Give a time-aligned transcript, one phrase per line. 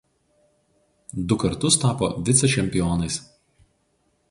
[1.31, 3.21] Du kartus tapo vicečempionais.